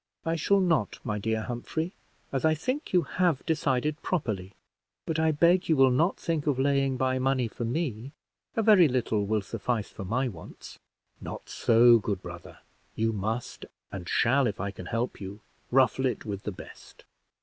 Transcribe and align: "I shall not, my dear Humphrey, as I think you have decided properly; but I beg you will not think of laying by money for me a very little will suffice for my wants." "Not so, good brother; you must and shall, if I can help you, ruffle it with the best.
"I 0.25 0.35
shall 0.35 0.59
not, 0.61 0.97
my 1.03 1.19
dear 1.19 1.41
Humphrey, 1.43 1.93
as 2.31 2.43
I 2.43 2.55
think 2.55 2.91
you 2.91 3.03
have 3.03 3.45
decided 3.45 4.01
properly; 4.01 4.53
but 5.05 5.19
I 5.19 5.31
beg 5.31 5.69
you 5.69 5.75
will 5.77 5.91
not 5.91 6.17
think 6.17 6.47
of 6.47 6.57
laying 6.57 6.97
by 6.97 7.19
money 7.19 7.47
for 7.47 7.65
me 7.65 8.11
a 8.55 8.63
very 8.63 8.87
little 8.87 9.27
will 9.27 9.43
suffice 9.43 9.89
for 9.89 10.03
my 10.03 10.27
wants." 10.27 10.79
"Not 11.21 11.49
so, 11.49 11.99
good 11.99 12.23
brother; 12.23 12.57
you 12.95 13.13
must 13.13 13.67
and 13.91 14.09
shall, 14.09 14.47
if 14.47 14.59
I 14.59 14.71
can 14.71 14.87
help 14.87 15.21
you, 15.21 15.39
ruffle 15.69 16.07
it 16.07 16.25
with 16.25 16.45
the 16.45 16.51
best. 16.51 17.05